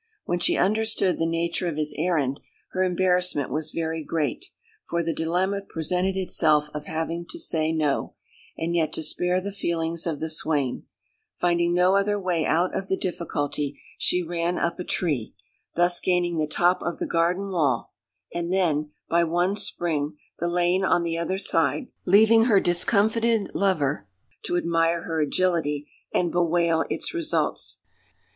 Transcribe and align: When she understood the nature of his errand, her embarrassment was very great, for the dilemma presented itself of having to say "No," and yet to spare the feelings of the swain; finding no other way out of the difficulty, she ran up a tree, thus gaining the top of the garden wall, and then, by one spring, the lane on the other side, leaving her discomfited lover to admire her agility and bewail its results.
When 0.25 0.39
she 0.39 0.57
understood 0.57 1.19
the 1.19 1.27
nature 1.27 1.67
of 1.67 1.75
his 1.77 1.93
errand, 1.95 2.39
her 2.71 2.81
embarrassment 2.83 3.51
was 3.51 3.69
very 3.69 4.03
great, 4.03 4.45
for 4.89 5.03
the 5.03 5.13
dilemma 5.13 5.61
presented 5.61 6.17
itself 6.17 6.69
of 6.73 6.85
having 6.85 7.23
to 7.29 7.37
say 7.37 7.71
"No," 7.71 8.15
and 8.57 8.73
yet 8.75 8.91
to 8.93 9.03
spare 9.03 9.39
the 9.39 9.51
feelings 9.51 10.07
of 10.07 10.19
the 10.19 10.27
swain; 10.27 10.87
finding 11.39 11.75
no 11.75 11.95
other 11.95 12.19
way 12.19 12.43
out 12.47 12.75
of 12.75 12.87
the 12.87 12.97
difficulty, 12.97 13.79
she 13.99 14.23
ran 14.23 14.57
up 14.57 14.79
a 14.79 14.83
tree, 14.83 15.35
thus 15.75 15.99
gaining 15.99 16.37
the 16.39 16.47
top 16.47 16.81
of 16.81 16.97
the 16.97 17.05
garden 17.05 17.51
wall, 17.51 17.93
and 18.33 18.51
then, 18.51 18.89
by 19.07 19.23
one 19.23 19.55
spring, 19.55 20.17
the 20.39 20.47
lane 20.47 20.83
on 20.83 21.03
the 21.03 21.15
other 21.19 21.37
side, 21.37 21.89
leaving 22.05 22.45
her 22.45 22.59
discomfited 22.59 23.51
lover 23.53 24.07
to 24.45 24.57
admire 24.57 25.03
her 25.03 25.21
agility 25.21 25.87
and 26.11 26.31
bewail 26.31 26.85
its 26.89 27.13
results. 27.13 27.77